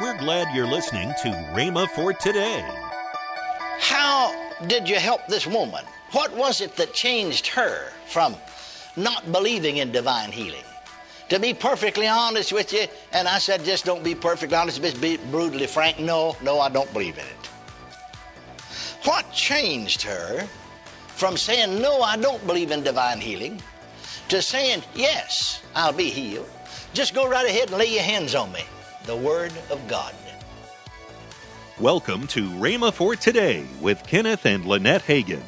We're 0.00 0.18
glad 0.18 0.52
you're 0.52 0.66
listening 0.66 1.12
to 1.22 1.28
Rhema 1.54 1.88
for 1.88 2.12
today. 2.12 2.68
How 3.78 4.34
did 4.66 4.88
you 4.88 4.96
help 4.96 5.24
this 5.28 5.46
woman? 5.46 5.84
What 6.10 6.34
was 6.34 6.60
it 6.60 6.74
that 6.76 6.92
changed 6.92 7.46
her 7.46 7.92
from 8.08 8.34
not 8.96 9.30
believing 9.30 9.76
in 9.76 9.92
divine 9.92 10.32
healing? 10.32 10.64
To 11.28 11.38
be 11.38 11.54
perfectly 11.54 12.08
honest 12.08 12.52
with 12.52 12.72
you, 12.72 12.86
and 13.12 13.28
I 13.28 13.38
said 13.38 13.64
just 13.64 13.84
don't 13.84 14.02
be 14.02 14.16
perfectly 14.16 14.56
honest, 14.56 14.82
just 14.82 15.00
be 15.00 15.16
brutally 15.30 15.68
frank. 15.68 16.00
No, 16.00 16.36
no, 16.42 16.58
I 16.58 16.70
don't 16.70 16.92
believe 16.92 17.16
in 17.16 17.24
it. 17.26 17.46
What 19.04 19.30
changed 19.32 20.02
her 20.02 20.44
from 21.06 21.36
saying, 21.36 21.80
no, 21.80 22.02
I 22.02 22.16
don't 22.16 22.44
believe 22.48 22.72
in 22.72 22.82
divine 22.82 23.20
healing, 23.20 23.62
to 24.28 24.42
saying, 24.42 24.82
yes, 24.96 25.62
I'll 25.76 25.92
be 25.92 26.10
healed. 26.10 26.50
Just 26.94 27.14
go 27.14 27.28
right 27.28 27.46
ahead 27.46 27.68
and 27.68 27.78
lay 27.78 27.94
your 27.94 28.02
hands 28.02 28.34
on 28.34 28.50
me. 28.50 28.64
The 29.04 29.14
Word 29.14 29.52
of 29.68 29.86
God. 29.86 30.14
Welcome 31.78 32.26
to 32.28 32.48
Rhema 32.52 32.90
for 32.90 33.14
Today 33.14 33.66
with 33.82 34.02
Kenneth 34.06 34.46
and 34.46 34.64
Lynette 34.64 35.02
Hagin. 35.02 35.42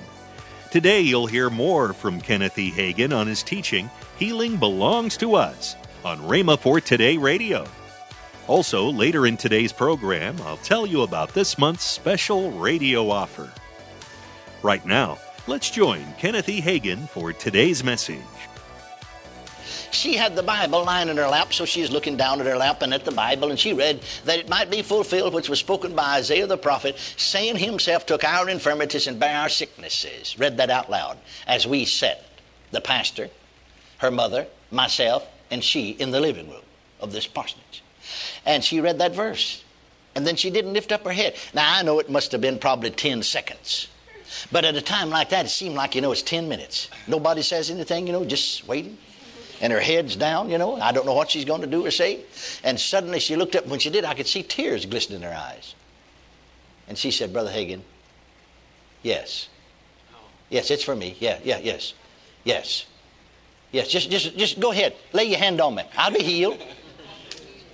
Today 0.71 1.01
you'll 1.01 1.27
hear 1.27 1.49
more 1.49 1.95
from 1.95 2.21
Kenneth 2.21 2.59
E. 2.59 2.71
Hagin 2.71 3.17
on 3.17 3.27
his 3.27 3.43
teaching, 3.43 3.89
Healing 4.19 4.59
Belongs 4.59 5.17
to 5.17 5.37
Us, 5.37 5.75
on 6.05 6.19
Rhema 6.19 6.59
for 6.59 6.83
Today 6.83 7.17
Radio. 7.17 7.67
Also, 8.47 8.91
later 8.91 9.27
in 9.27 9.39
today's 9.39 9.73
program, 9.73 10.37
I'll 10.43 10.59
tell 10.59 10.85
you 10.85 11.01
about 11.01 11.33
this 11.33 11.57
month's 11.57 11.85
special 11.85 12.51
radio 12.51 13.09
offer. 13.09 13.51
Right 14.63 14.85
now, 14.85 15.17
let's 15.47 15.71
join 15.71 16.05
Kenneth 16.19 16.51
E. 16.51 16.61
Hagin 16.61 17.09
for 17.09 17.33
today's 17.33 17.83
message. 17.83 18.21
She 19.91 20.15
had 20.15 20.37
the 20.37 20.43
Bible 20.43 20.85
lying 20.85 21.09
in 21.09 21.17
her 21.17 21.29
lap, 21.29 21.53
so 21.53 21.65
she's 21.65 21.91
looking 21.91 22.17
down 22.17 22.41
at 22.41 22.47
her 22.47 22.57
lap 22.57 22.83
and 22.83 22.93
at 22.93 23.05
the 23.05 23.13
Bible, 23.13 23.51
and 23.51 23.59
she 23.59 23.73
read 23.73 24.01
that 24.25 24.39
it 24.39 24.49
might 24.49 24.71
be 24.71 24.83
fulfilled 24.83 25.35
which 25.35 25.49
was 25.49 25.59
spoken 25.59 25.95
by 25.95 26.17
Isaiah 26.17 26.47
the 26.47 26.57
prophet, 26.57 26.99
saying 27.17 27.57
himself 27.57 28.07
took 28.07 28.25
our 28.25 28.49
infirmities 28.49 29.07
and 29.07 29.19
bare 29.19 29.39
our 29.39 29.49
sicknesses. 29.49 30.39
Read 30.39 30.57
that 30.59 30.71
out 30.71 30.91
loud 30.91 31.19
as 31.47 31.67
we 31.67 31.85
sat, 31.85 32.25
the 32.71 32.81
pastor, 32.81 33.31
her 33.99 34.11
mother, 34.11 34.47
myself, 34.71 35.27
and 35.51 35.63
she 35.63 35.91
in 35.91 36.11
the 36.11 36.21
living 36.21 36.49
room 36.51 36.63
of 37.01 37.13
this 37.13 37.27
parsonage. 37.27 37.83
And 38.45 38.65
she 38.65 38.81
read 38.81 38.99
that 38.99 39.15
verse. 39.15 39.63
And 40.15 40.27
then 40.27 40.37
she 40.37 40.51
didn't 40.51 40.73
lift 40.73 40.93
up 40.93 41.05
her 41.05 41.13
head. 41.13 41.37
Now, 41.53 41.77
I 41.77 41.83
know 41.83 41.99
it 41.99 42.11
must 42.11 42.33
have 42.33 42.41
been 42.41 42.59
probably 42.59 42.91
10 42.91 43.23
seconds. 43.23 43.89
But 44.51 44.65
at 44.65 44.75
a 44.75 44.83
time 44.83 45.11
like 45.11 45.29
that, 45.31 45.47
it 45.47 45.51
seemed 45.51 45.75
like, 45.75 45.95
you 45.95 46.01
know, 46.01 46.13
it's 46.13 46.23
10 46.23 46.49
minutes. 46.49 46.89
Nobody 47.07 47.43
says 47.43 47.71
anything, 47.71 48.07
you 48.07 48.13
know, 48.13 48.25
just 48.25 48.67
waiting. 48.67 48.97
And 49.61 49.73
her 49.73 49.81
head's 49.81 50.17
down, 50.17 50.51
you 50.51 50.59
know. 50.59 50.77
I 50.81 50.93
don't 50.93 51.07
know 51.07 51.15
what 51.15 51.31
she's 51.31 51.45
going 51.45 51.63
to 51.63 51.67
do 51.67 51.87
or 51.87 51.91
say. 51.91 52.21
And 52.63 52.79
suddenly 52.79 53.21
she 53.21 53.37
looked 53.37 53.57
up. 53.57 53.67
When 53.67 53.79
she 53.79 53.91
did, 53.91 54.05
I 54.05 54.15
could 54.15 54.27
see 54.27 54.43
tears 54.43 54.85
glistening 54.85 55.23
in 55.23 55.29
her 55.29 55.35
eyes. 55.35 55.75
And 56.89 56.97
she 56.97 57.11
said, 57.11 57.33
Brother 57.33 57.51
Hagin, 57.51 57.81
yes. 59.03 59.49
Yes, 60.51 60.71
it's 60.71 60.85
for 60.85 60.95
me. 60.95 61.17
Yeah, 61.19 61.39
yeah, 61.43 61.59
yes. 61.59 61.95
Yes. 62.45 62.87
Yes, 63.73 63.89
just, 63.89 64.11
just, 64.11 64.37
just 64.37 64.61
go 64.61 64.71
ahead. 64.73 64.95
Lay 65.13 65.25
your 65.25 65.39
hand 65.39 65.61
on 65.61 65.75
me. 65.75 65.83
I'll 65.97 66.13
be 66.13 66.23
healed. 66.23 66.63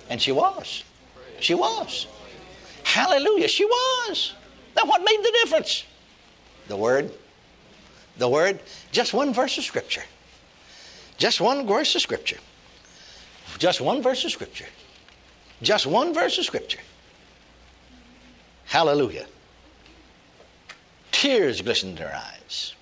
And 0.09 0.21
she 0.21 0.31
was. 0.31 0.83
She 1.39 1.53
was. 1.53 2.07
Hallelujah. 2.83 3.47
She 3.47 3.65
was. 3.65 4.33
Now, 4.75 4.85
what 4.85 5.01
made 5.03 5.19
the 5.19 5.31
difference? 5.43 5.83
The 6.67 6.75
Word. 6.75 7.11
The 8.17 8.27
Word. 8.27 8.59
Just 8.91 9.13
one 9.13 9.33
verse 9.33 9.57
of 9.57 9.63
Scripture. 9.63 10.03
Just 11.17 11.41
one 11.41 11.67
verse 11.67 11.95
of 11.95 12.01
Scripture. 12.01 12.39
Just 13.57 13.81
one 13.81 14.01
verse 14.01 14.25
of 14.25 14.31
Scripture. 14.31 14.67
Just 15.61 15.85
one 15.85 16.13
verse 16.13 16.37
of 16.37 16.45
Scripture. 16.45 16.79
Hallelujah. 18.65 19.27
Tears 21.11 21.61
glistened 21.61 21.99
in 21.99 22.07
her 22.07 22.15
eyes 22.15 22.73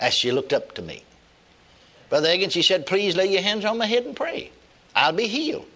as 0.00 0.14
she 0.14 0.30
looked 0.32 0.52
up 0.52 0.72
to 0.74 0.82
me. 0.82 1.02
Brother 2.08 2.28
Hagin, 2.28 2.50
she 2.50 2.62
said, 2.62 2.86
Please 2.86 3.16
lay 3.16 3.26
your 3.26 3.42
hands 3.42 3.64
on 3.64 3.78
my 3.78 3.86
head 3.86 4.04
and 4.04 4.14
pray. 4.14 4.50
I'll 4.94 5.12
be 5.12 5.26
healed. 5.26 5.66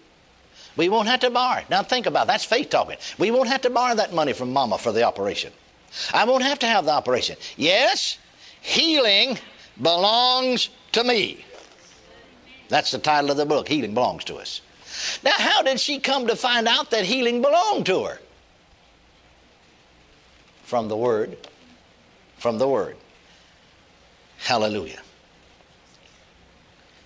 We 0.75 0.89
won't 0.89 1.07
have 1.07 1.21
to 1.21 1.31
borrow. 1.31 1.63
Now 1.69 1.81
think 1.81 2.05
about 2.05 2.25
it. 2.25 2.27
that's 2.27 2.45
faith 2.45 2.69
talking. 2.69 2.97
We 3.17 3.31
won't 3.31 3.49
have 3.49 3.61
to 3.61 3.69
borrow 3.69 3.95
that 3.95 4.13
money 4.13 4.33
from 4.33 4.53
mama 4.53 4.77
for 4.77 4.91
the 4.91 5.03
operation. 5.03 5.51
I 6.13 6.25
won't 6.25 6.43
have 6.43 6.59
to 6.59 6.67
have 6.67 6.85
the 6.85 6.91
operation. 6.91 7.37
Yes, 7.55 8.19
healing 8.61 9.39
belongs 9.81 10.69
to 10.91 11.03
me. 11.03 11.43
That's 12.69 12.91
the 12.91 12.99
title 12.99 13.31
of 13.31 13.37
the 13.37 13.45
book. 13.45 13.67
Healing 13.67 13.93
belongs 13.93 14.23
to 14.25 14.35
us. 14.35 14.61
Now, 15.23 15.33
how 15.37 15.61
did 15.61 15.79
she 15.79 15.99
come 15.99 16.27
to 16.27 16.35
find 16.35 16.67
out 16.67 16.91
that 16.91 17.05
healing 17.05 17.41
belonged 17.41 17.85
to 17.87 18.05
her? 18.05 18.19
From 20.63 20.87
the 20.87 20.97
Word. 20.97 21.37
From 22.37 22.57
the 22.57 22.67
Word. 22.67 22.97
Hallelujah. 24.37 25.01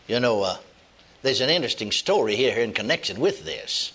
You 0.07 0.19
know, 0.19 0.41
uh, 0.43 0.57
there's 1.21 1.41
an 1.41 1.49
interesting 1.49 1.91
story 1.91 2.35
here 2.35 2.57
in 2.57 2.73
connection 2.73 3.19
with 3.19 3.45
this. 3.45 3.93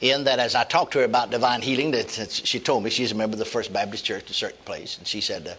In 0.00 0.24
that, 0.24 0.38
as 0.38 0.54
I 0.54 0.64
talked 0.64 0.92
to 0.92 1.00
her 1.00 1.04
about 1.04 1.30
divine 1.30 1.60
healing, 1.60 1.90
that 1.90 2.30
she 2.30 2.60
told 2.60 2.84
me 2.84 2.90
she's 2.90 3.10
a 3.10 3.14
member 3.16 3.34
of 3.34 3.38
the 3.38 3.44
First 3.44 3.72
Baptist 3.72 4.04
Church 4.04 4.24
in 4.24 4.30
a 4.30 4.34
certain 4.34 4.62
place, 4.64 4.96
and 4.96 5.06
she 5.06 5.20
said, 5.20 5.48
uh, 5.48 5.54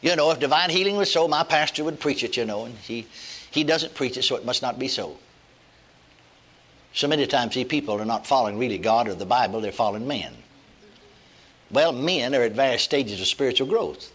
"You 0.00 0.14
know, 0.14 0.30
if 0.30 0.38
divine 0.38 0.70
healing 0.70 0.96
was 0.96 1.12
so, 1.12 1.26
my 1.26 1.42
pastor 1.42 1.82
would 1.82 1.98
preach 1.98 2.22
it. 2.22 2.36
You 2.36 2.44
know, 2.44 2.66
and 2.66 2.76
he 2.78 3.06
he 3.58 3.64
doesn't 3.64 3.94
preach 3.94 4.16
it, 4.16 4.22
so 4.22 4.36
it 4.36 4.44
must 4.44 4.62
not 4.62 4.78
be 4.78 4.88
so." 4.88 5.18
So 6.94 7.06
many 7.06 7.26
times, 7.26 7.54
see, 7.54 7.64
people 7.64 8.00
are 8.00 8.04
not 8.04 8.26
following 8.26 8.58
really 8.58 8.78
God 8.78 9.08
or 9.08 9.14
the 9.14 9.26
Bible; 9.26 9.60
they're 9.60 9.72
following 9.72 10.06
men. 10.08 10.34
Well, 11.70 11.92
men 11.92 12.34
are 12.34 12.42
at 12.42 12.52
various 12.52 12.82
stages 12.82 13.20
of 13.20 13.26
spiritual 13.26 13.66
growth. 13.66 14.10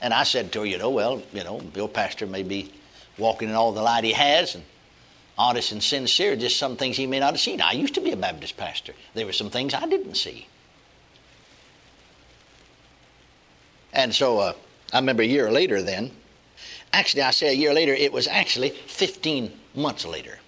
And 0.00 0.14
I 0.14 0.22
said 0.22 0.52
to 0.52 0.60
her, 0.60 0.66
you 0.66 0.78
know, 0.78 0.90
well, 0.90 1.22
you 1.32 1.44
know, 1.44 1.60
your 1.74 1.88
pastor 1.88 2.26
may 2.26 2.42
be 2.42 2.72
walking 3.18 3.48
in 3.48 3.54
all 3.54 3.72
the 3.72 3.82
light 3.82 4.04
he 4.04 4.12
has 4.12 4.54
and 4.54 4.64
honest 5.36 5.72
and 5.72 5.82
sincere, 5.82 6.36
just 6.36 6.56
some 6.56 6.76
things 6.76 6.96
he 6.96 7.06
may 7.06 7.18
not 7.18 7.32
have 7.32 7.40
seen. 7.40 7.60
I 7.60 7.72
used 7.72 7.94
to 7.94 8.00
be 8.00 8.12
a 8.12 8.16
Baptist 8.16 8.56
pastor. 8.56 8.94
There 9.14 9.26
were 9.26 9.32
some 9.32 9.50
things 9.50 9.74
I 9.74 9.86
didn't 9.86 10.14
see. 10.14 10.46
And 13.92 14.14
so 14.14 14.38
uh, 14.38 14.52
I 14.92 14.98
remember 14.98 15.22
a 15.22 15.26
year 15.26 15.50
later 15.50 15.82
then, 15.82 16.12
actually, 16.92 17.22
I 17.22 17.30
say 17.30 17.48
a 17.48 17.52
year 17.52 17.72
later, 17.72 17.94
it 17.94 18.12
was 18.12 18.26
actually 18.26 18.70
15 18.70 19.52
months 19.74 20.04
later. 20.04 20.38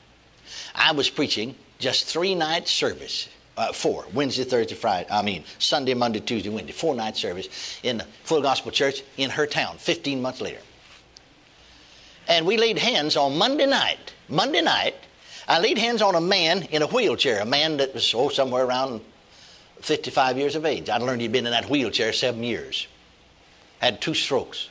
I 0.75 0.93
was 0.93 1.11
preaching 1.11 1.55
just 1.79 2.07
three 2.07 2.35
night 2.35 2.69
service. 2.69 3.29
Uh, 3.55 3.71
four 3.71 4.07
Wednesday, 4.15 4.45
Thursday, 4.45 4.75
Friday. 4.75 5.07
I 5.11 5.21
mean 5.21 5.45
Sunday, 5.59 5.93
Monday, 5.93 6.21
Tuesday, 6.21 6.49
Wednesday. 6.49 6.73
Four 6.73 6.95
night 6.95 7.19
service 7.19 7.79
in 7.83 7.99
the 7.99 8.05
Full 8.25 8.41
Gospel 8.41 8.71
Church 8.71 9.03
in 9.19 9.29
her 9.29 9.47
town. 9.47 9.77
Fifteen 9.77 10.23
months 10.23 10.41
later, 10.41 10.61
and 12.29 12.47
we 12.47 12.57
laid 12.57 12.79
hands 12.79 13.15
on 13.15 13.37
Monday 13.37 13.67
night. 13.67 14.15
Monday 14.31 14.63
night, 14.63 14.95
I 15.47 15.61
laid 15.61 15.77
hands 15.77 16.01
on 16.01 16.15
a 16.15 16.21
man 16.21 16.63
in 16.71 16.81
a 16.81 16.87
wheelchair, 16.87 17.41
a 17.41 17.45
man 17.45 17.77
that 17.77 17.93
was 17.93 18.15
oh, 18.15 18.31
somewhere 18.31 18.65
around 18.65 19.03
55 19.81 20.39
years 20.39 20.55
of 20.55 20.65
age. 20.65 20.89
I 20.89 20.99
learned 20.99 21.21
he'd 21.21 21.33
been 21.33 21.47
in 21.47 21.53
that 21.53 21.69
wheelchair 21.69 22.13
seven 22.13 22.43
years, 22.43 22.87
had 23.81 24.01
two 24.01 24.15
strokes. 24.15 24.71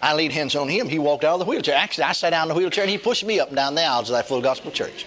I 0.00 0.14
laid 0.14 0.32
hands 0.32 0.54
on 0.54 0.68
him. 0.68 0.88
He 0.88 0.98
walked 0.98 1.24
out 1.24 1.34
of 1.34 1.40
the 1.40 1.46
wheelchair. 1.46 1.74
Actually, 1.74 2.04
I 2.04 2.12
sat 2.12 2.30
down 2.30 2.44
in 2.44 2.48
the 2.48 2.54
wheelchair 2.54 2.84
and 2.84 2.90
he 2.90 2.98
pushed 2.98 3.24
me 3.24 3.40
up 3.40 3.48
and 3.48 3.56
down 3.56 3.74
the 3.74 3.84
aisles 3.84 4.10
of 4.10 4.16
that 4.16 4.28
full 4.28 4.40
gospel 4.40 4.70
church. 4.70 5.06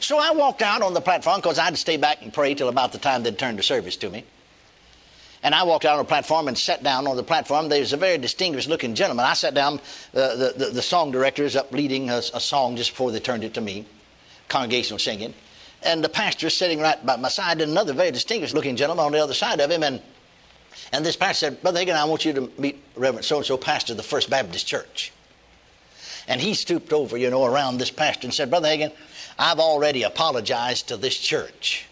So 0.00 0.18
I 0.18 0.32
walked 0.32 0.62
out 0.62 0.82
on 0.82 0.94
the 0.94 1.00
platform 1.00 1.40
because 1.40 1.58
I 1.58 1.64
had 1.64 1.74
to 1.74 1.80
stay 1.80 1.96
back 1.96 2.22
and 2.22 2.32
pray 2.32 2.54
till 2.54 2.68
about 2.68 2.92
the 2.92 2.98
time 2.98 3.22
they'd 3.22 3.38
turn 3.38 3.56
the 3.56 3.62
service 3.62 3.96
to 3.98 4.10
me. 4.10 4.24
And 5.42 5.54
I 5.54 5.62
walked 5.62 5.86
out 5.86 5.92
on 5.94 6.04
the 6.04 6.08
platform 6.08 6.48
and 6.48 6.58
sat 6.58 6.82
down 6.82 7.06
on 7.06 7.16
the 7.16 7.22
platform. 7.22 7.68
There 7.68 7.80
was 7.80 7.94
a 7.94 7.96
very 7.96 8.18
distinguished 8.18 8.68
looking 8.68 8.94
gentleman. 8.94 9.24
I 9.24 9.32
sat 9.32 9.54
down, 9.54 9.80
uh, 10.14 10.36
the, 10.36 10.54
the, 10.56 10.66
the, 10.66 10.82
song 10.82 11.10
director 11.10 11.44
is 11.44 11.56
up 11.56 11.72
leading 11.72 12.10
a, 12.10 12.18
a, 12.18 12.40
song 12.40 12.76
just 12.76 12.90
before 12.90 13.10
they 13.10 13.20
turned 13.20 13.44
it 13.44 13.54
to 13.54 13.60
me, 13.62 13.86
congregational 14.48 14.98
singing. 14.98 15.32
And 15.82 16.04
the 16.04 16.10
pastor 16.10 16.48
is 16.48 16.54
sitting 16.54 16.78
right 16.78 17.04
by 17.06 17.16
my 17.16 17.30
side, 17.30 17.62
and 17.62 17.70
another 17.70 17.94
very 17.94 18.10
distinguished 18.10 18.54
looking 18.54 18.76
gentleman 18.76 19.06
on 19.06 19.12
the 19.12 19.22
other 19.22 19.32
side 19.32 19.60
of 19.60 19.70
him. 19.70 19.82
And, 19.82 20.02
and 20.92 21.04
this 21.04 21.16
pastor 21.16 21.46
said, 21.46 21.62
Brother 21.62 21.80
Hagin, 21.80 21.94
I 21.94 22.04
want 22.04 22.24
you 22.24 22.32
to 22.32 22.50
meet 22.58 22.82
Reverend 22.96 23.24
so 23.24 23.38
and 23.38 23.46
so, 23.46 23.56
pastor 23.56 23.92
of 23.92 23.96
the 23.96 24.02
First 24.02 24.30
Baptist 24.30 24.66
Church. 24.66 25.12
And 26.26 26.40
he 26.40 26.54
stooped 26.54 26.92
over, 26.92 27.16
you 27.16 27.30
know, 27.30 27.44
around 27.44 27.78
this 27.78 27.90
pastor 27.90 28.26
and 28.26 28.34
said, 28.34 28.50
Brother 28.50 28.68
Hagin, 28.68 28.92
I've 29.38 29.58
already 29.58 30.02
apologized 30.02 30.88
to 30.88 30.96
this 30.96 31.16
church. 31.18 31.86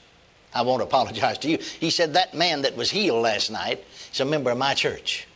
I 0.54 0.62
won't 0.62 0.82
apologize 0.82 1.38
to 1.38 1.50
you. 1.50 1.58
He 1.58 1.90
said, 1.90 2.14
That 2.14 2.34
man 2.34 2.62
that 2.62 2.76
was 2.76 2.90
healed 2.90 3.22
last 3.22 3.50
night 3.50 3.84
is 4.12 4.20
a 4.20 4.25
member 4.25 4.50
of 4.50 4.58
my 4.58 4.75
church. 4.75 5.26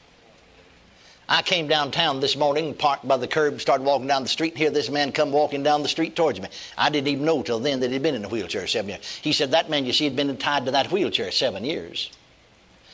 I 1.29 1.41
came 1.41 1.69
downtown 1.69 2.21
this 2.21 2.37
morning, 2.37 2.75
parked 2.75 3.06
by 3.06 3.17
the 3.17 3.29
curb, 3.29 3.61
started 3.61 3.85
walking 3.85 4.06
down 4.06 4.23
the 4.23 4.29
street, 4.29 4.53
and 4.53 4.59
here 4.59 4.71
this 4.71 4.91
man 4.91 5.12
come 5.12 5.33
walking 5.33 5.62
down 5.62 5.83
the 5.83 5.89
street 5.89 6.17
towards 6.17 6.41
me. 6.41 6.49
I 6.77 6.91
didn't 6.91 7.09
even 7.09 7.25
know 7.25 7.43
till 7.43 7.61
then 7.61 7.81
that 7.81 7.91
he'd 7.91 8.03
been 8.03 8.15
in 8.15 8.25
a 8.25 8.29
wheelchair 8.29 8.67
seven 8.67 8.91
years. 8.91 9.21
He 9.23 9.33
said, 9.33 9.53
That 9.53 9.71
man, 9.71 9.87
you 9.87 9.93
see, 9.93 10.05
had 10.05 10.17
been 10.17 10.37
tied 10.37 10.67
to 10.67 10.73
that 10.73 10.91
wheelchair 10.91 11.31
seven 11.31 11.65
years. 11.65 12.11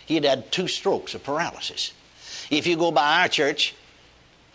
He 0.08 0.16
had 0.16 0.50
two 0.50 0.66
strokes 0.66 1.14
of 1.14 1.22
paralysis. 1.22 1.92
If 2.50 2.66
you 2.66 2.76
go 2.76 2.90
by 2.90 3.22
our 3.22 3.28
church, 3.28 3.74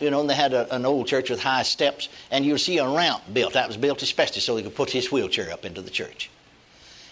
You 0.00 0.10
know, 0.10 0.26
they 0.26 0.34
had 0.34 0.52
a, 0.52 0.74
an 0.74 0.84
old 0.84 1.06
church 1.06 1.30
with 1.30 1.40
high 1.40 1.62
steps, 1.62 2.08
and 2.30 2.44
you'll 2.44 2.58
see 2.58 2.78
a 2.78 2.88
ramp 2.88 3.22
built. 3.32 3.52
That 3.52 3.68
was 3.68 3.76
built 3.76 4.02
especially 4.02 4.40
so 4.40 4.56
he 4.56 4.62
could 4.62 4.74
put 4.74 4.90
his 4.90 5.12
wheelchair 5.12 5.52
up 5.52 5.64
into 5.64 5.80
the 5.80 5.90
church. 5.90 6.30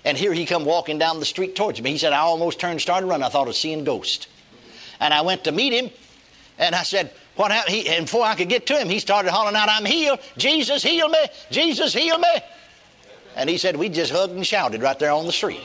And 0.05 0.19
here 0.19 0.33
he 0.33 0.45
come 0.45 0.65
walking 0.65 0.99
down 0.99 1.21
the 1.21 1.25
street 1.25 1.55
towards 1.55 1.81
me. 1.81 1.93
He 1.93 1.99
said, 1.99 2.13
I 2.13 2.19
almost 2.19 2.59
turned 2.59 2.81
started 2.81 3.07
running. 3.07 3.25
I 3.25 3.29
thought 3.29 3.47
was 3.47 3.57
seeing 3.57 3.85
ghosts. 3.85 4.27
And 4.99 5.15
I 5.15 5.23
went 5.23 5.45
to 5.45 5.53
meet 5.53 5.73
him, 5.73 5.91
and 6.59 6.75
I 6.75 6.83
said, 6.83 7.13
what 7.37 7.53
happened? 7.53 7.75
He, 7.75 7.89
and 7.89 8.07
before 8.07 8.25
I 8.25 8.35
could 8.35 8.49
get 8.49 8.67
to 8.67 8.75
him, 8.75 8.89
he 8.89 8.99
started 8.99 9.31
hollering 9.31 9.57
out, 9.57 9.69
I'm 9.71 9.87
healed. 9.87 10.19
Jesus, 10.37 10.83
heal 10.83 11.09
me. 11.09 11.25
Jesus, 11.51 11.95
heal 11.95 12.19
me. 12.19 12.35
And 13.37 13.49
he 13.49 13.59
said, 13.59 13.77
we 13.77 13.89
just 13.89 14.13
hugged 14.13 14.35
and 14.35 14.47
shouted 14.47 14.83
right 14.83 14.99
there 14.99 15.13
on 15.13 15.25
the 15.25 15.33
street. 15.33 15.63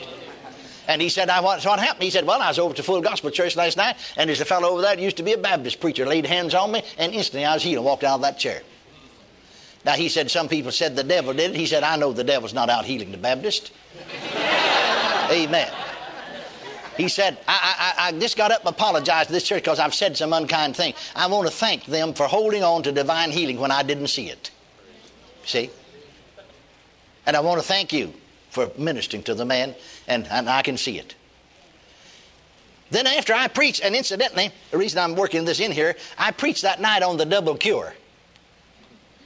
And 0.88 1.02
he 1.02 1.10
said, 1.10 1.28
I, 1.28 1.40
what, 1.40 1.62
what 1.66 1.78
happened? 1.78 2.02
He 2.02 2.10
said, 2.10 2.26
Well, 2.26 2.40
I 2.40 2.48
was 2.48 2.58
over 2.58 2.74
to 2.74 2.82
Full 2.82 3.02
Gospel 3.02 3.30
Church 3.30 3.54
last 3.56 3.76
night, 3.76 3.96
and 4.16 4.26
there's 4.26 4.40
a 4.40 4.46
fellow 4.46 4.70
over 4.70 4.80
there 4.80 4.96
that 4.96 5.02
used 5.02 5.18
to 5.18 5.22
be 5.22 5.34
a 5.34 5.38
Baptist 5.38 5.80
preacher, 5.80 6.06
laid 6.06 6.24
hands 6.24 6.54
on 6.54 6.72
me, 6.72 6.82
and 6.96 7.12
instantly 7.12 7.44
I 7.44 7.52
was 7.54 7.62
healed 7.62 7.76
and 7.76 7.84
walked 7.84 8.04
out 8.04 8.16
of 8.16 8.22
that 8.22 8.38
chair. 8.38 8.62
Now, 9.84 9.92
he 9.92 10.08
said, 10.08 10.30
Some 10.30 10.48
people 10.48 10.72
said 10.72 10.96
the 10.96 11.04
devil 11.04 11.34
did 11.34 11.50
it. 11.50 11.56
He 11.56 11.66
said, 11.66 11.84
I 11.84 11.96
know 11.96 12.14
the 12.14 12.24
devil's 12.24 12.54
not 12.54 12.70
out 12.70 12.86
healing 12.86 13.12
the 13.12 13.18
Baptist. 13.18 13.70
Amen. 15.30 15.70
He 16.96 17.08
said, 17.08 17.38
I, 17.46 17.94
I, 17.98 18.08
I, 18.08 18.12
just 18.18 18.36
got 18.36 18.50
up 18.50 18.60
and 18.60 18.70
apologized 18.70 19.28
to 19.28 19.32
this 19.32 19.44
church 19.44 19.62
because 19.62 19.78
I've 19.78 19.94
said 19.94 20.16
some 20.16 20.32
unkind 20.32 20.74
thing. 20.74 20.94
I 21.14 21.28
want 21.28 21.46
to 21.46 21.54
thank 21.54 21.84
them 21.84 22.12
for 22.12 22.26
holding 22.26 22.64
on 22.64 22.82
to 22.84 22.92
divine 22.92 23.30
healing 23.30 23.60
when 23.60 23.70
I 23.70 23.84
didn't 23.84 24.08
see 24.08 24.30
it. 24.30 24.50
See? 25.44 25.70
And 27.24 27.36
I 27.36 27.40
want 27.40 27.60
to 27.60 27.66
thank 27.66 27.92
you 27.92 28.12
for 28.50 28.70
ministering 28.76 29.22
to 29.24 29.34
the 29.34 29.44
man, 29.44 29.76
and, 30.08 30.26
and 30.28 30.48
I 30.48 30.62
can 30.62 30.76
see 30.76 30.98
it. 30.98 31.14
Then 32.90 33.06
after 33.06 33.34
I 33.34 33.48
preached, 33.48 33.84
and 33.84 33.94
incidentally, 33.94 34.50
the 34.70 34.78
reason 34.78 34.98
I'm 34.98 35.14
working 35.14 35.44
this 35.44 35.60
in 35.60 35.70
here, 35.70 35.94
I 36.16 36.30
preached 36.30 36.62
that 36.62 36.80
night 36.80 37.02
on 37.02 37.18
the 37.18 37.26
double 37.26 37.54
cure. 37.54 37.92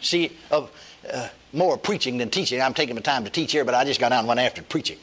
See, 0.01 0.37
of 0.51 0.71
uh, 1.11 1.29
more 1.53 1.79
preaching 1.79 2.19
than 2.19 2.29
teaching. 2.29 2.61
I'm 2.61 2.75
taking 2.75 2.97
my 2.97 3.03
time 3.03 3.25
to 3.25 3.31
teach 3.31 3.53
here, 3.53 3.65
but 3.65 3.75
I 3.75 3.85
just 3.85 4.01
got 4.01 4.13
on 4.13 4.27
one 4.27 4.39
after 4.39 4.63
preaching. 4.63 4.99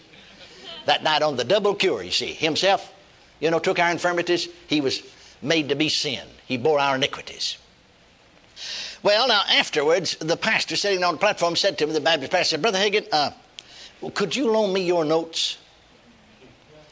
That 0.85 1.03
night 1.03 1.21
on 1.21 1.37
the 1.37 1.43
double 1.43 1.73
cure, 1.73 2.03
you 2.03 2.11
see, 2.11 2.33
himself, 2.33 2.93
you 3.39 3.49
know, 3.49 3.59
took 3.59 3.79
our 3.79 3.91
infirmities. 3.91 4.49
He 4.67 4.81
was 4.81 5.01
made 5.41 5.69
to 5.69 5.75
be 5.75 5.87
sin. 5.87 6.27
He 6.45 6.57
bore 6.57 6.79
our 6.79 6.95
iniquities. 6.95 7.57
Well, 9.03 9.29
now 9.29 9.41
afterwards, 9.49 10.17
the 10.17 10.35
pastor 10.35 10.75
sitting 10.75 11.03
on 11.03 11.13
the 11.13 11.19
platform 11.19 11.55
said 11.55 11.77
to 11.77 11.87
me, 11.87 11.93
the 11.93 12.01
Baptist 12.01 12.31
pastor, 12.31 12.55
said, 12.55 12.61
Brother 12.61 12.79
Hagin, 12.79 13.07
uh, 13.11 13.31
well, 14.01 14.11
could 14.11 14.35
you 14.35 14.51
loan 14.51 14.73
me 14.73 14.85
your 14.85 15.05
notes? 15.05 15.57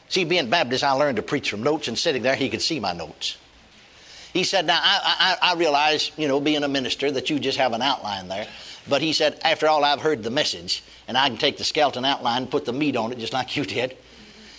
See, 0.08 0.24
being 0.24 0.48
Baptist, 0.48 0.84
I 0.84 0.92
learned 0.92 1.16
to 1.16 1.22
preach 1.22 1.50
from 1.50 1.62
notes, 1.62 1.88
and 1.88 1.98
sitting 1.98 2.22
there, 2.22 2.34
he 2.34 2.48
could 2.48 2.62
see 2.62 2.80
my 2.80 2.92
notes. 2.92 3.36
He 4.32 4.44
said, 4.44 4.66
Now, 4.66 4.80
I, 4.82 5.36
I, 5.42 5.52
I 5.52 5.54
realize, 5.54 6.10
you 6.16 6.28
know, 6.28 6.40
being 6.40 6.62
a 6.62 6.68
minister, 6.68 7.10
that 7.10 7.30
you 7.30 7.38
just 7.38 7.58
have 7.58 7.72
an 7.72 7.82
outline 7.82 8.28
there. 8.28 8.46
But 8.88 9.02
he 9.02 9.12
said, 9.12 9.38
After 9.44 9.66
all, 9.66 9.84
I've 9.84 10.00
heard 10.00 10.22
the 10.22 10.30
message, 10.30 10.82
and 11.06 11.16
I 11.16 11.28
can 11.28 11.36
take 11.36 11.58
the 11.58 11.64
skeleton 11.64 12.04
outline 12.04 12.42
and 12.42 12.50
put 12.50 12.64
the 12.64 12.72
meat 12.72 12.96
on 12.96 13.12
it 13.12 13.18
just 13.18 13.32
like 13.32 13.56
you 13.56 13.64
did. 13.64 13.96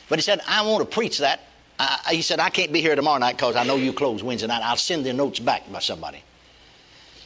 But 0.07 0.19
he 0.19 0.23
said, 0.23 0.41
I 0.47 0.61
want 0.63 0.87
to 0.87 0.93
preach 0.93 1.19
that. 1.19 1.41
I, 1.79 1.99
he 2.11 2.21
said, 2.21 2.39
I 2.39 2.49
can't 2.49 2.73
be 2.73 2.81
here 2.81 2.95
tomorrow 2.95 3.19
night 3.19 3.37
because 3.37 3.55
I 3.55 3.63
know 3.63 3.77
you 3.77 3.93
close 3.93 4.21
Wednesday 4.21 4.47
night. 4.47 4.61
I'll 4.63 4.75
send 4.75 5.05
the 5.05 5.13
notes 5.13 5.39
back 5.39 5.71
by 5.71 5.79
somebody 5.79 6.21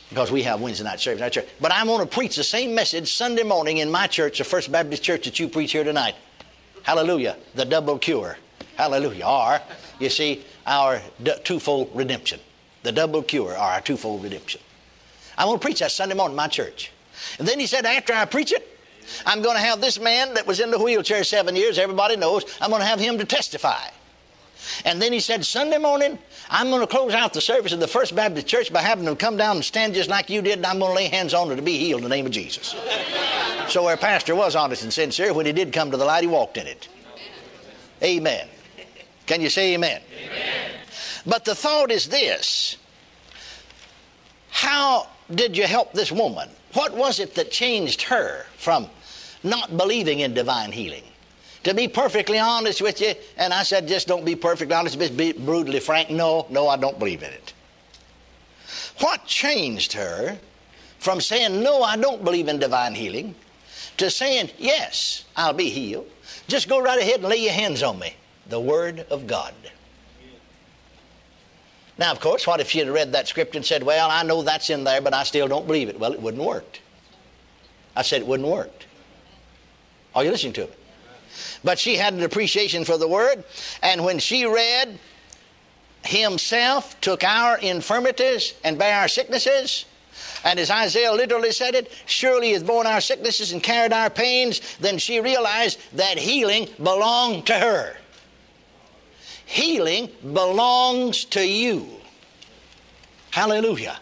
because 0.10 0.32
we 0.32 0.44
have 0.44 0.62
Wednesday 0.62 0.84
night 0.84 1.00
service 1.00 1.20
in 1.20 1.24
our 1.24 1.30
church. 1.30 1.48
But 1.60 1.72
I 1.72 1.84
want 1.86 2.10
to 2.10 2.16
preach 2.16 2.36
the 2.36 2.44
same 2.44 2.76
message 2.76 3.12
Sunday 3.12 3.44
morning 3.44 3.78
in 3.78 3.90
my 3.90 4.06
church, 4.06 4.38
the 4.38 4.44
First 4.44 4.72
Baptist 4.72 5.02
Church 5.02 5.26
that 5.26 5.40
you 5.40 5.48
preach 5.48 5.72
here 5.72 5.84
tonight. 5.84 6.16
Hallelujah. 6.84 7.38
The 7.56 7.66
double 7.66 7.98
cure. 7.98 8.38
Hallelujah. 8.76 9.26
Or, 9.26 9.60
you 10.00 10.10
see, 10.10 10.46
our 10.66 11.02
twofold 11.44 11.92
redemption. 11.94 12.40
The 12.84 12.92
double 12.92 13.24
cure, 13.24 13.52
or 13.52 13.58
our 13.58 13.82
twofold 13.82 14.24
redemption. 14.24 14.62
I'm 15.38 15.48
going 15.48 15.60
to 15.60 15.64
preach 15.64 15.80
that 15.80 15.92
Sunday 15.92 16.16
morning 16.16 16.34
in 16.34 16.38
my 16.38 16.48
church. 16.48 16.92
And 17.40 17.48
then 17.48 17.60
he 17.60 17.66
said, 17.66 17.86
after 17.86 18.14
I 18.14 18.26
preach 18.26 18.52
it, 18.52 18.70
I'm 19.26 19.42
going 19.42 19.56
to 19.56 19.62
have 19.62 19.82
this 19.82 20.00
man 20.00 20.34
that 20.36 20.48
was 20.48 20.60
in 20.60 20.72
the 20.72 20.80
wheelchair 20.80 21.24
seven 21.24 21.56
years, 21.56 21.78
everybody 21.78 22.16
knows, 22.16 22.46
I'm 22.62 22.70
going 22.70 22.82
to 22.82 22.88
have 22.88 23.00
him 23.00 23.18
to 23.18 23.26
testify. 23.26 23.88
And 24.86 25.02
then 25.02 25.12
he 25.12 25.20
said, 25.20 25.46
Sunday 25.46 25.78
morning, 25.78 26.18
I'm 26.50 26.70
going 26.70 26.82
to 26.82 26.88
close 26.88 27.14
out 27.14 27.34
the 27.34 27.42
service 27.42 27.74
of 27.74 27.80
the 27.80 27.88
First 27.88 28.16
Baptist 28.16 28.48
Church 28.48 28.72
by 28.72 28.82
having 28.82 29.06
them 29.06 29.16
come 29.16 29.38
down 29.38 29.58
and 29.58 29.66
stand 29.66 29.94
just 29.94 30.10
like 30.10 30.30
you 30.30 30.42
did, 30.42 30.58
and 30.58 30.66
I'm 30.66 30.80
going 30.80 30.92
to 30.92 30.96
lay 30.96 31.08
hands 31.08 31.34
on 31.34 31.50
her 31.50 31.56
to 31.56 31.62
be 31.62 31.78
healed 31.78 32.00
in 32.00 32.10
the 32.10 32.16
name 32.16 32.26
of 32.26 32.32
Jesus. 32.32 32.76
So 33.68 33.88
our 33.88 33.98
pastor 33.98 34.36
was 34.36 34.56
honest 34.56 34.84
and 34.84 34.94
sincere. 34.94 35.34
When 35.34 35.46
he 35.46 35.52
did 35.52 35.74
come 35.74 35.92
to 35.92 35.98
the 35.98 36.06
light, 36.06 36.22
he 36.22 36.28
walked 36.28 36.58
in 36.58 36.68
it. 36.68 36.88
Amen. 38.02 38.48
Can 39.26 39.42
you 39.42 39.50
say 39.50 39.74
amen? 39.74 40.02
amen? 40.26 40.72
But 41.26 41.46
the 41.46 41.56
thought 41.56 41.92
is 41.92 42.08
this 42.08 42.78
How 44.50 45.08
did 45.34 45.56
you 45.58 45.66
help 45.66 45.94
this 45.94 46.12
woman? 46.12 46.50
What 46.74 46.94
was 46.94 47.20
it 47.20 47.36
that 47.36 47.52
changed 47.52 48.02
her 48.04 48.46
from 48.58 48.90
not 49.44 49.78
believing 49.78 50.20
in 50.20 50.34
divine 50.34 50.72
healing? 50.72 51.04
To 51.64 51.74
be 51.74 51.88
perfectly 51.88 52.40
honest 52.40 52.82
with 52.82 53.00
you, 53.00 53.14
and 53.38 53.54
I 53.54 53.64
said, 53.64 53.88
just 53.88 54.08
don't 54.08 54.26
be 54.26 54.36
perfectly 54.36 54.76
honest, 54.76 55.00
just 55.00 55.16
be 55.16 55.32
brutally 55.32 55.80
frank. 55.80 56.10
No, 56.10 56.46
no, 56.50 56.68
I 56.68 56.76
don't 56.76 57.00
believe 57.00 57.24
in 57.24 57.32
it. 57.32 57.54
What 59.00 59.26
changed 59.26 59.94
her 59.94 60.38
from 61.00 61.22
saying, 61.22 61.64
no, 61.64 61.82
I 61.82 61.96
don't 61.96 62.24
believe 62.24 62.50
in 62.50 62.60
divine 62.60 62.96
healing, 62.96 63.34
to 63.98 64.10
saying, 64.10 64.50
yes, 64.58 65.26
I'll 65.36 65.54
be 65.54 65.70
healed? 65.70 66.10
Just 66.48 66.68
go 66.68 66.82
right 66.82 67.00
ahead 67.00 67.20
and 67.20 67.30
lay 67.30 67.38
your 67.38 67.54
hands 67.54 67.84
on 67.84 68.00
me. 68.00 68.16
The 68.50 68.60
Word 68.60 69.06
of 69.10 69.28
God. 69.28 69.54
Now, 71.98 72.12
of 72.12 72.20
course, 72.20 72.48
what 72.48 72.60
if 72.60 72.70
she 72.72 72.80
had 72.80 72.90
read 72.90 73.12
that 73.12 73.28
script 73.28 73.56
and 73.56 73.66
said, 73.66 73.84
Well, 73.84 74.10
I 74.10 74.24
know 74.24 74.42
that's 74.42 74.70
in 74.70 74.84
there, 74.84 75.02
but 75.02 75.14
I 75.14 75.24
still 75.24 75.48
don't 75.48 75.68
believe 75.68 75.90
it? 75.90 76.00
Well, 76.00 76.14
it 76.14 76.22
wouldn't 76.22 76.44
work. 76.44 76.80
I 77.96 78.02
said 78.02 78.22
it 78.22 78.28
wouldn't 78.28 78.50
work. 78.50 78.72
Are 80.16 80.24
you 80.24 80.32
listening 80.32 80.54
to 80.54 80.66
me? 80.66 80.74
But 81.64 81.80
she 81.80 81.96
had 81.96 82.14
an 82.14 82.24
appreciation 82.24 82.84
for 82.86 82.98
the 82.98 83.08
word, 83.08 83.44
and 83.82 84.04
when 84.04 84.20
she 84.20 84.46
read, 84.46 85.00
Himself 86.04 87.00
took 87.02 87.24
our 87.24 87.58
infirmities 87.60 88.54
and 88.64 88.78
bare 88.78 89.02
our 89.02 89.08
sicknesses. 89.08 89.86
And 90.44 90.60
as 90.60 90.70
Isaiah 90.70 91.14
literally 91.14 91.52
said 91.52 91.76
it, 91.76 91.92
surely 92.06 92.48
he 92.48 92.54
has 92.54 92.64
borne 92.64 92.88
our 92.88 93.02
sicknesses 93.02 93.52
and 93.52 93.64
carried 93.64 93.94
our 93.94 94.10
pains, 94.10 94.78
then 94.78 94.98
she 94.98 95.20
realized 95.20 95.80
that 95.94 96.18
healing 96.18 96.68
belonged 96.82 97.48
to 97.48 97.54
her. 97.54 97.98
Healing 99.46 100.10
belongs 100.22 101.26
to 101.26 101.46
you. 101.46 101.88
Hallelujah. 103.32 104.00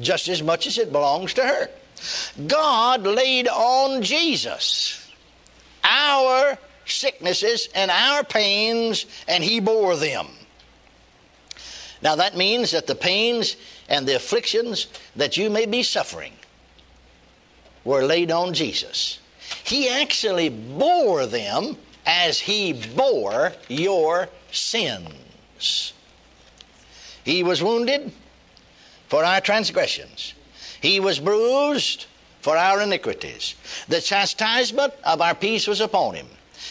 Just 0.00 0.28
as 0.28 0.42
much 0.42 0.66
as 0.66 0.78
it 0.78 0.92
belongs 0.92 1.34
to 1.34 1.42
her. 1.42 1.70
God 2.46 3.02
laid 3.02 3.48
on 3.48 4.02
Jesus 4.02 5.04
our 5.84 6.58
sicknesses 6.86 7.68
and 7.74 7.90
our 7.90 8.24
pains, 8.24 9.06
and 9.28 9.44
He 9.44 9.60
bore 9.60 9.96
them. 9.96 10.26
Now 12.04 12.14
that 12.16 12.36
means 12.36 12.70
that 12.72 12.86
the 12.86 12.94
pains 12.94 13.56
and 13.88 14.06
the 14.06 14.14
afflictions 14.14 14.88
that 15.16 15.38
you 15.38 15.48
may 15.48 15.64
be 15.64 15.82
suffering 15.82 16.34
were 17.82 18.04
laid 18.04 18.30
on 18.30 18.52
Jesus. 18.52 19.18
He 19.64 19.88
actually 19.88 20.50
bore 20.50 21.24
them 21.26 21.78
as 22.06 22.38
He 22.38 22.74
bore 22.94 23.52
your 23.68 24.28
sins. 24.52 25.94
He 27.24 27.42
was 27.42 27.62
wounded 27.62 28.12
for 29.08 29.24
our 29.24 29.40
transgressions, 29.40 30.34
He 30.82 31.00
was 31.00 31.18
bruised 31.18 32.06
for 32.42 32.58
our 32.58 32.82
iniquities. 32.82 33.54
The 33.88 34.02
chastisement 34.02 34.92
of 35.04 35.22
our 35.22 35.34
peace 35.34 35.66
was 35.66 35.80
upon 35.80 36.14
him, 36.14 36.26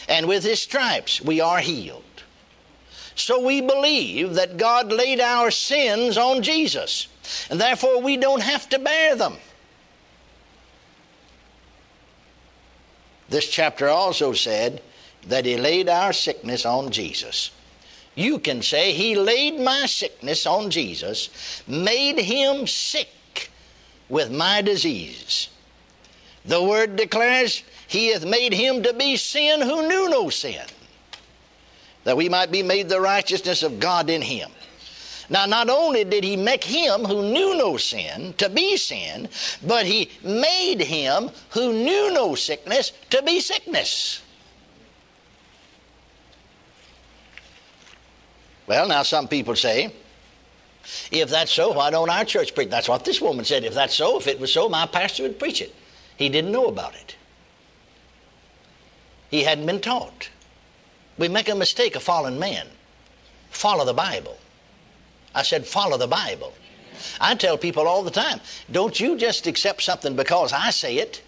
and 0.08 0.28
with 0.28 0.44
his 0.44 0.60
stripes 0.60 1.20
we 1.20 1.40
are 1.40 1.58
healed. 1.58 2.13
So 3.14 3.40
we 3.40 3.60
believe 3.60 4.34
that 4.34 4.56
God 4.56 4.92
laid 4.92 5.20
our 5.20 5.50
sins 5.50 6.18
on 6.18 6.42
Jesus, 6.42 7.06
and 7.48 7.60
therefore 7.60 8.00
we 8.00 8.16
don't 8.16 8.42
have 8.42 8.68
to 8.70 8.78
bear 8.78 9.14
them. 9.14 9.36
This 13.28 13.48
chapter 13.48 13.88
also 13.88 14.32
said 14.32 14.82
that 15.26 15.46
he 15.46 15.56
laid 15.56 15.88
our 15.88 16.12
sickness 16.12 16.66
on 16.66 16.90
Jesus. 16.90 17.50
You 18.14 18.38
can 18.38 18.62
say, 18.62 18.92
He 18.92 19.16
laid 19.16 19.58
my 19.58 19.86
sickness 19.86 20.46
on 20.46 20.70
Jesus, 20.70 21.62
made 21.66 22.18
him 22.18 22.66
sick 22.66 23.50
with 24.08 24.30
my 24.30 24.62
disease. 24.62 25.48
The 26.44 26.62
word 26.62 26.96
declares, 26.96 27.62
He 27.88 28.08
hath 28.08 28.24
made 28.24 28.52
him 28.52 28.82
to 28.82 28.92
be 28.92 29.16
sin 29.16 29.60
who 29.60 29.88
knew 29.88 30.08
no 30.08 30.30
sin, 30.30 30.66
that 32.04 32.16
we 32.16 32.28
might 32.28 32.50
be 32.52 32.62
made 32.62 32.88
the 32.88 33.00
righteousness 33.00 33.62
of 33.62 33.80
God 33.80 34.08
in 34.08 34.22
him. 34.22 34.50
Now, 35.30 35.46
not 35.46 35.70
only 35.70 36.04
did 36.04 36.22
he 36.22 36.36
make 36.36 36.62
him 36.62 37.04
who 37.04 37.22
knew 37.22 37.56
no 37.56 37.76
sin 37.78 38.34
to 38.34 38.48
be 38.48 38.76
sin, 38.76 39.28
but 39.66 39.86
he 39.86 40.10
made 40.22 40.80
him 40.80 41.30
who 41.50 41.72
knew 41.72 42.12
no 42.12 42.34
sickness 42.34 42.92
to 43.10 43.22
be 43.22 43.40
sickness. 43.40 44.22
Well, 48.66 48.86
now 48.86 49.02
some 49.02 49.28
people 49.28 49.56
say, 49.56 49.94
If 51.10 51.30
that's 51.30 51.52
so, 51.52 51.72
why 51.72 51.90
don't 51.90 52.10
our 52.10 52.24
church 52.24 52.54
preach? 52.54 52.70
That's 52.70 52.88
what 52.88 53.04
this 53.04 53.20
woman 53.20 53.44
said. 53.44 53.64
If 53.64 53.74
that's 53.74 53.94
so, 53.94 54.18
if 54.18 54.26
it 54.26 54.40
was 54.40 54.52
so, 54.52 54.68
my 54.68 54.86
pastor 54.86 55.22
would 55.22 55.38
preach 55.38 55.62
it. 55.62 55.74
He 56.16 56.28
didn't 56.28 56.52
know 56.52 56.66
about 56.66 56.94
it. 56.94 57.16
He 59.30 59.42
hadn't 59.42 59.66
been 59.66 59.80
taught. 59.80 60.30
We 61.18 61.28
make 61.28 61.48
a 61.48 61.54
mistake 61.54 61.96
of 61.96 62.02
fallen 62.02 62.38
man. 62.38 62.66
Follow 63.50 63.84
the 63.84 63.94
Bible. 63.94 64.36
I 65.34 65.42
said, 65.42 65.66
follow 65.66 65.96
the 65.96 66.06
Bible. 66.06 66.52
I 67.20 67.34
tell 67.34 67.58
people 67.58 67.88
all 67.88 68.02
the 68.02 68.10
time, 68.10 68.40
don't 68.70 68.98
you 68.98 69.16
just 69.16 69.46
accept 69.46 69.82
something 69.82 70.16
because 70.16 70.52
I 70.52 70.70
say 70.70 70.96
it. 70.98 71.22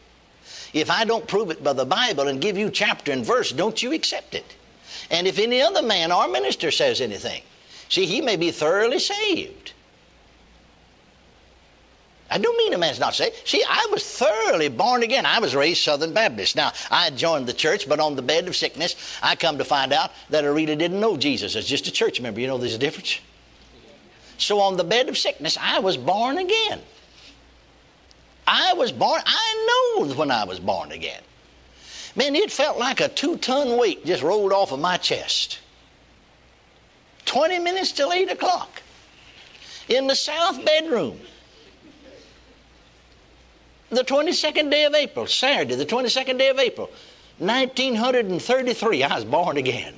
If 0.73 0.91
I 0.91 1.05
don't 1.05 1.27
prove 1.27 1.51
it 1.51 1.63
by 1.63 1.73
the 1.73 1.85
Bible 1.85 2.29
and 2.29 2.41
give 2.41 2.59
you 2.59 2.71
chapter 2.71 3.13
and 3.13 3.25
verse, 3.25 3.51
don't 3.51 3.83
you 3.83 3.93
accept 3.93 4.35
it. 4.35 4.57
And 5.11 5.27
if 5.27 5.39
any 5.39 5.63
other 5.63 5.83
man 5.83 6.13
or 6.13 6.29
minister 6.29 6.71
says 6.71 7.01
anything, 7.01 7.43
see, 7.89 8.07
he 8.07 8.21
may 8.21 8.37
be 8.37 8.51
thoroughly 8.51 8.99
saved. 8.99 9.66
I 12.37 12.39
don't 12.39 12.59
mean 12.59 12.75
a 12.75 12.79
man's 12.79 13.01
not 13.01 13.15
saved. 13.15 13.35
See, 13.49 13.65
I 13.67 13.89
was 13.91 14.05
thoroughly 14.05 14.69
born 14.69 15.03
again. 15.03 15.25
I 15.25 15.39
was 15.39 15.55
raised 15.55 15.83
Southern 15.83 16.13
Baptist. 16.13 16.55
Now, 16.55 16.71
I 16.91 17.09
joined 17.09 17.47
the 17.47 17.55
church, 17.55 17.89
but 17.89 17.99
on 17.99 18.15
the 18.15 18.21
bed 18.21 18.47
of 18.47 18.55
sickness, 18.55 18.95
I 19.23 19.37
come 19.37 19.57
to 19.57 19.65
find 19.65 19.91
out 19.91 20.11
that 20.29 20.45
I 20.45 20.49
really 20.49 20.77
didn't 20.77 21.01
know 21.01 21.17
Jesus 21.17 21.57
as 21.57 21.65
just 21.67 21.87
a 21.87 21.91
church 21.91 22.21
member. 22.21 22.39
You 22.39 22.49
know 22.49 22.59
there's 22.59 22.75
a 22.75 22.79
difference? 22.79 23.21
So 24.37 24.61
on 24.61 24.77
the 24.77 24.85
bed 24.85 25.09
of 25.09 25.17
sickness, 25.17 25.57
I 25.59 25.79
was 25.79 25.97
born 25.97 26.37
again. 26.37 26.83
I 28.47 28.75
was 28.75 28.93
born, 28.93 29.23
I 29.25 29.97
know 29.97 30.13
when 30.13 30.31
I 30.31 30.45
was 30.45 30.61
born 30.61 30.93
again. 30.93 31.23
Man, 32.17 32.37
it 32.37 32.53
felt 32.53 32.77
like 32.77 33.01
a 33.01 33.09
two 33.09 33.39
ton 33.39 33.79
weight 33.79 34.05
just 34.05 34.23
rolled 34.23 34.53
off 34.53 34.73
of 34.73 34.79
my 34.81 34.99
chest. 34.99 35.61
20 37.25 37.61
minutes 37.61 37.93
till 37.93 38.13
8 38.13 38.31
o'clock 38.31 38.83
in 39.89 40.07
the 40.07 40.15
south 40.15 40.63
bedroom. 40.67 41.19
The 43.89 44.03
22nd 44.03 44.71
day 44.71 44.85
of 44.85 44.95
April, 44.95 45.27
Saturday, 45.27 45.77
the 45.77 45.87
22nd 45.87 46.39
day 46.39 46.49
of 46.49 46.59
April, 46.59 46.91
1933, 47.39 49.03
I 49.05 49.15
was 49.15 49.25
born 49.25 49.57
again. 49.57 49.95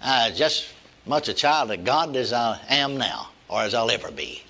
I 0.00 0.30
was 0.30 0.38
just 0.38 0.68
much 1.04 1.28
a 1.28 1.34
child 1.34 1.70
of 1.70 1.84
God 1.84 2.16
as 2.16 2.32
I 2.32 2.60
am 2.68 2.96
now, 2.96 3.28
or 3.48 3.62
as 3.62 3.74
I'll 3.74 3.90
ever 3.90 4.10
be. 4.10 4.42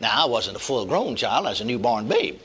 Now, 0.00 0.24
I 0.24 0.28
wasn't 0.28 0.56
a 0.56 0.60
full 0.60 0.86
grown 0.86 1.16
child, 1.16 1.46
I 1.46 1.50
was 1.50 1.60
a 1.60 1.64
newborn 1.64 2.08
babe. 2.08 2.38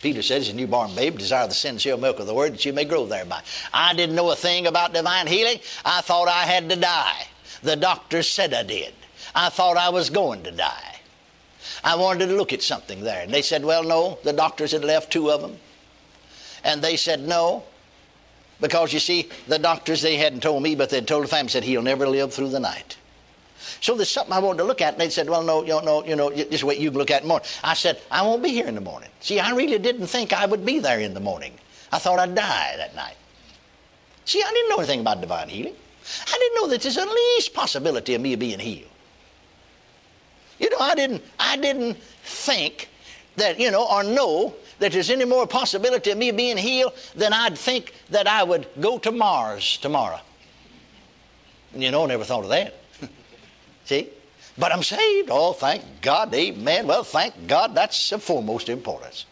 Peter 0.00 0.22
says, 0.22 0.48
a 0.48 0.54
newborn 0.54 0.94
babe, 0.94 1.18
desire 1.18 1.46
the 1.46 1.52
sincere 1.52 1.98
milk 1.98 2.20
of 2.20 2.26
the 2.26 2.32
word 2.32 2.54
that 2.54 2.64
you 2.64 2.72
may 2.72 2.86
grow 2.86 3.04
thereby. 3.04 3.42
I 3.74 3.92
didn't 3.92 4.16
know 4.16 4.30
a 4.30 4.36
thing 4.36 4.66
about 4.66 4.94
divine 4.94 5.26
healing. 5.26 5.60
I 5.84 6.00
thought 6.00 6.28
I 6.28 6.44
had 6.44 6.70
to 6.70 6.76
die. 6.76 7.26
The 7.62 7.76
doctors 7.76 8.26
said 8.26 8.54
I 8.54 8.62
did. 8.62 8.94
I 9.34 9.50
thought 9.50 9.76
I 9.76 9.90
was 9.90 10.08
going 10.08 10.42
to 10.44 10.50
die. 10.50 10.99
I 11.84 11.96
wanted 11.96 12.26
to 12.26 12.36
look 12.36 12.52
at 12.52 12.62
something 12.62 13.02
there. 13.02 13.22
And 13.22 13.32
they 13.32 13.42
said, 13.42 13.64
well, 13.64 13.82
no, 13.82 14.18
the 14.24 14.32
doctors 14.32 14.72
had 14.72 14.84
left 14.84 15.12
two 15.12 15.30
of 15.30 15.40
them. 15.40 15.56
And 16.64 16.82
they 16.82 16.96
said, 16.96 17.20
no, 17.20 17.64
because 18.60 18.92
you 18.92 19.00
see, 19.00 19.28
the 19.48 19.58
doctors, 19.58 20.02
they 20.02 20.16
hadn't 20.16 20.42
told 20.42 20.62
me, 20.62 20.74
but 20.74 20.90
they'd 20.90 21.08
told 21.08 21.24
the 21.24 21.28
family, 21.28 21.48
said, 21.48 21.64
he'll 21.64 21.82
never 21.82 22.06
live 22.06 22.32
through 22.34 22.50
the 22.50 22.60
night. 22.60 22.96
So 23.80 23.94
there's 23.94 24.10
something 24.10 24.32
I 24.32 24.38
wanted 24.38 24.58
to 24.58 24.64
look 24.64 24.80
at, 24.80 24.94
and 24.94 25.00
they 25.00 25.08
said, 25.08 25.28
well, 25.28 25.42
no, 25.42 25.62
you 25.62 25.68
know, 25.68 25.80
no, 25.80 26.04
you 26.04 26.16
know, 26.16 26.30
just 26.30 26.64
wait, 26.64 26.78
you 26.78 26.90
can 26.90 26.98
look 26.98 27.10
at 27.10 27.18
it 27.18 27.22
in 27.22 27.28
the 27.28 27.28
morning. 27.28 27.48
I 27.64 27.74
said, 27.74 28.00
I 28.10 28.22
won't 28.22 28.42
be 28.42 28.50
here 28.50 28.66
in 28.66 28.74
the 28.74 28.80
morning. 28.80 29.08
See, 29.20 29.40
I 29.40 29.52
really 29.52 29.78
didn't 29.78 30.06
think 30.06 30.32
I 30.32 30.46
would 30.46 30.64
be 30.64 30.78
there 30.78 31.00
in 31.00 31.14
the 31.14 31.20
morning. 31.20 31.54
I 31.92 31.98
thought 31.98 32.18
I'd 32.18 32.34
die 32.34 32.74
that 32.76 32.94
night. 32.94 33.16
See, 34.24 34.42
I 34.42 34.50
didn't 34.50 34.68
know 34.68 34.78
anything 34.78 35.00
about 35.00 35.20
divine 35.20 35.48
healing. 35.48 35.74
I 36.26 36.38
didn't 36.38 36.54
know 36.56 36.68
that 36.68 36.82
there's 36.82 36.96
the 36.96 37.06
least 37.06 37.54
possibility 37.54 38.14
of 38.14 38.20
me 38.20 38.36
being 38.36 38.58
healed. 38.58 38.90
You 40.60 40.70
know, 40.70 40.78
I 40.78 40.94
didn't, 40.94 41.22
I 41.38 41.56
didn't 41.56 41.96
think 42.22 42.88
that, 43.36 43.58
you 43.58 43.70
know, 43.70 43.86
or 43.90 44.04
know 44.04 44.54
that 44.78 44.92
there's 44.92 45.10
any 45.10 45.24
more 45.24 45.46
possibility 45.46 46.10
of 46.10 46.18
me 46.18 46.30
being 46.30 46.56
healed 46.56 46.92
than 47.14 47.32
I'd 47.32 47.56
think 47.56 47.94
that 48.10 48.26
I 48.26 48.44
would 48.44 48.68
go 48.78 48.98
to 48.98 49.10
Mars 49.10 49.78
tomorrow. 49.78 50.20
You 51.74 51.90
know, 51.90 52.04
I 52.04 52.06
never 52.06 52.24
thought 52.24 52.44
of 52.44 52.50
that. 52.50 52.74
See? 53.84 54.08
But 54.58 54.72
I'm 54.72 54.82
saved. 54.82 55.30
Oh, 55.32 55.52
thank 55.52 55.82
God. 56.02 56.34
Amen. 56.34 56.86
Well, 56.86 57.04
thank 57.04 57.46
God. 57.46 57.74
That's 57.74 58.12
of 58.12 58.22
foremost 58.22 58.68
importance. 58.68 59.24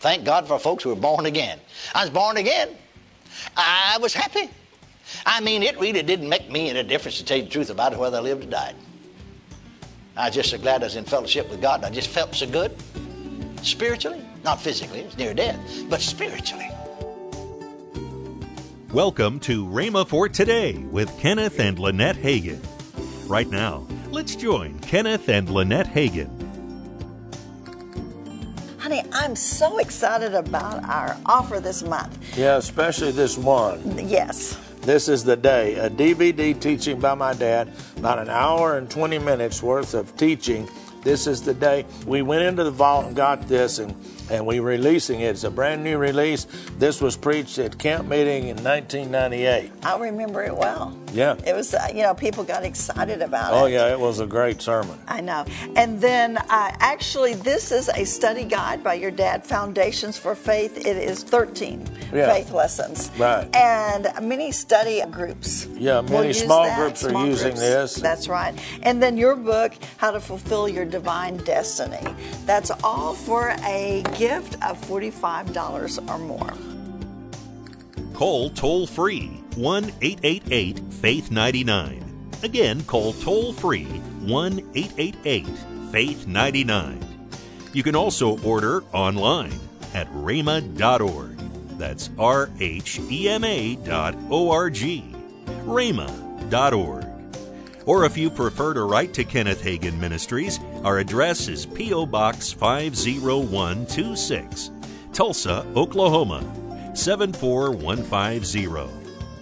Thank 0.00 0.24
God 0.24 0.48
for 0.48 0.58
folks 0.58 0.82
who 0.84 0.92
are 0.92 0.96
born 0.96 1.26
again. 1.26 1.60
I 1.94 2.02
was 2.02 2.10
born 2.10 2.36
again. 2.36 2.70
I 3.56 3.98
was 4.00 4.14
happy. 4.14 4.48
I 5.24 5.40
mean, 5.40 5.62
it 5.62 5.78
really 5.78 6.02
didn't 6.02 6.28
make 6.28 6.50
me 6.50 6.70
any 6.70 6.82
difference 6.82 7.18
to 7.18 7.24
tell 7.24 7.36
you 7.36 7.44
the 7.44 7.50
truth 7.50 7.70
about 7.70 7.92
it, 7.92 7.98
whether 7.98 8.18
I 8.18 8.20
lived 8.20 8.44
or 8.44 8.50
died. 8.50 8.74
I 10.18 10.26
was 10.26 10.34
just 10.34 10.50
so 10.50 10.58
glad 10.58 10.82
I 10.82 10.86
was 10.86 10.96
in 10.96 11.04
fellowship 11.04 11.48
with 11.48 11.60
God. 11.60 11.84
I 11.84 11.90
just 11.90 12.08
felt 12.08 12.34
so 12.34 12.44
good 12.44 12.76
spiritually, 13.62 14.20
not 14.42 14.60
physically, 14.60 15.02
it's 15.02 15.16
near 15.16 15.32
death, 15.32 15.60
but 15.88 16.00
spiritually. 16.00 16.68
Welcome 18.92 19.38
to 19.40 19.64
Rhema 19.64 20.08
for 20.08 20.28
Today 20.28 20.76
with 20.90 21.16
Kenneth 21.20 21.60
and 21.60 21.78
Lynette 21.78 22.16
Hagin. 22.16 22.60
Right 23.28 23.48
now, 23.48 23.86
let's 24.10 24.34
join 24.34 24.80
Kenneth 24.80 25.28
and 25.28 25.48
Lynette 25.48 25.86
Hagin. 25.86 26.34
Honey, 28.80 29.04
I'm 29.12 29.36
so 29.36 29.78
excited 29.78 30.34
about 30.34 30.82
our 30.82 31.16
offer 31.26 31.60
this 31.60 31.84
month. 31.84 32.36
Yeah, 32.36 32.56
especially 32.56 33.12
this 33.12 33.38
one. 33.38 34.08
Yes. 34.08 34.58
This 34.88 35.06
is 35.06 35.22
the 35.22 35.36
day. 35.36 35.74
A 35.74 35.90
DVD 35.90 36.58
teaching 36.58 36.98
by 36.98 37.12
my 37.12 37.34
dad, 37.34 37.70
about 37.98 38.18
an 38.18 38.30
hour 38.30 38.78
and 38.78 38.90
20 38.90 39.18
minutes 39.18 39.62
worth 39.62 39.92
of 39.92 40.16
teaching. 40.16 40.66
This 41.02 41.26
is 41.26 41.42
the 41.42 41.52
day. 41.52 41.84
We 42.06 42.22
went 42.22 42.44
into 42.44 42.64
the 42.64 42.70
vault 42.70 43.04
and 43.04 43.14
got 43.14 43.46
this, 43.48 43.80
and 43.80 43.94
and 44.30 44.46
we're 44.46 44.62
releasing 44.62 45.20
it. 45.20 45.30
It's 45.30 45.44
a 45.44 45.50
brand 45.50 45.82
new 45.84 45.98
release. 45.98 46.46
This 46.78 47.00
was 47.00 47.16
preached 47.16 47.58
at 47.58 47.78
camp 47.78 48.08
meeting 48.08 48.48
in 48.48 48.62
1998. 48.62 49.70
I 49.82 49.98
remember 49.98 50.42
it 50.42 50.56
well. 50.56 50.96
Yeah. 51.12 51.36
It 51.46 51.54
was, 51.54 51.74
uh, 51.74 51.88
you 51.94 52.02
know, 52.02 52.14
people 52.14 52.44
got 52.44 52.64
excited 52.64 53.22
about 53.22 53.52
oh, 53.52 53.58
it. 53.58 53.62
Oh, 53.62 53.66
yeah, 53.66 53.92
it 53.92 53.98
was 53.98 54.20
a 54.20 54.26
great 54.26 54.60
sermon. 54.60 54.98
I 55.08 55.20
know. 55.20 55.44
And 55.76 56.00
then, 56.00 56.36
uh, 56.36 56.42
actually, 56.50 57.34
this 57.34 57.72
is 57.72 57.88
a 57.88 58.04
study 58.04 58.44
guide 58.44 58.84
by 58.84 58.94
your 58.94 59.10
dad, 59.10 59.44
Foundations 59.44 60.18
for 60.18 60.34
Faith. 60.34 60.76
It 60.78 60.96
is 60.96 61.22
13 61.22 61.88
yeah. 62.12 62.32
faith 62.32 62.52
lessons. 62.52 63.10
Right. 63.18 63.48
And 63.54 64.08
many 64.22 64.52
study 64.52 65.02
groups. 65.10 65.66
Yeah, 65.74 66.00
many 66.02 66.32
small 66.32 66.74
groups 66.76 67.04
are 67.04 67.10
small 67.10 67.26
using 67.26 67.54
this. 67.54 67.94
That's 67.94 68.28
right. 68.28 68.54
And 68.82 69.02
then 69.02 69.16
your 69.16 69.36
book, 69.36 69.74
How 69.96 70.10
to 70.10 70.20
Fulfill 70.20 70.68
Your 70.68 70.84
Divine 70.84 71.38
Destiny. 71.38 72.06
That's 72.44 72.70
all 72.82 73.14
for 73.14 73.54
a 73.64 74.02
gift 74.18 74.54
of 74.64 74.78
$45 74.86 76.10
or 76.10 76.18
more. 76.18 76.52
Call 78.14 78.50
toll 78.50 78.86
free 78.86 79.28
1 79.54 79.92
888 80.02 80.80
Faith 80.94 81.30
99. 81.30 82.30
Again, 82.42 82.82
call 82.82 83.12
toll 83.14 83.52
free 83.52 83.84
1 83.84 84.58
888 84.74 85.46
Faith 85.92 86.26
99. 86.26 87.30
You 87.72 87.82
can 87.82 87.94
also 87.94 88.38
order 88.40 88.82
online 88.92 89.58
at 89.94 90.10
rhema.org. 90.12 91.36
That's 91.78 92.10
R 92.18 92.50
H 92.58 92.98
E 93.08 93.28
M 93.28 93.44
A 93.44 93.76
dot 93.76 94.16
O 94.30 94.50
R 94.50 94.68
G. 94.68 95.04
rhema.org. 95.64 97.04
Or 97.86 98.04
if 98.04 98.18
you 98.18 98.28
prefer 98.30 98.74
to 98.74 98.82
write 98.82 99.14
to 99.14 99.24
Kenneth 99.24 99.62
Hagin 99.62 99.98
Ministries, 99.98 100.58
our 100.84 100.98
address 100.98 101.48
is 101.48 101.66
P.O. 101.66 102.06
Box 102.06 102.52
50126, 102.52 104.70
Tulsa, 105.12 105.66
Oklahoma 105.74 106.44
74150. 106.94 108.94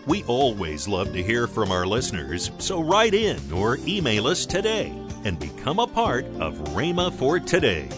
We 0.07 0.25
always 0.25 0.89
love 0.89 1.13
to 1.13 1.23
hear 1.23 1.47
from 1.47 1.71
our 1.71 1.87
listeners, 1.87 2.51
so 2.59 2.83
write 2.83 3.13
in 3.15 3.39
or 3.53 3.79
email 3.87 4.27
us 4.27 4.47
today 4.47 4.93
and 5.25 5.39
become 5.39 5.79
a 5.79 5.87
part 5.87 6.25
of 6.41 6.59
Rhema 6.75 7.13
for 7.13 7.39
Today. 7.41 7.89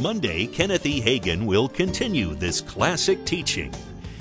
Monday, 0.00 0.46
Kenneth 0.46 0.86
E. 0.86 1.00
Hagin 1.00 1.44
will 1.46 1.68
continue 1.68 2.34
this 2.34 2.60
classic 2.60 3.24
teaching. 3.24 3.72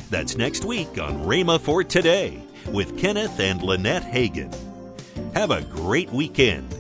That's 0.10 0.38
next 0.38 0.66
week 0.66 0.98
on 1.00 1.26
Rhema 1.26 1.60
for 1.60 1.84
Today 1.84 2.42
with 2.72 2.98
Kenneth 2.98 3.40
and 3.40 3.62
Lynette 3.62 4.04
Hagin. 4.04 4.52
Have 5.34 5.52
a 5.52 5.62
great 5.62 6.10
weekend 6.12 6.74